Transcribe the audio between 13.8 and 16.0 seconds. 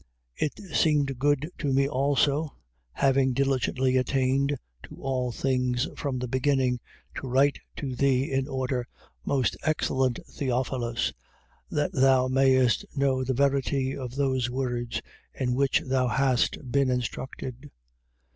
of those words in which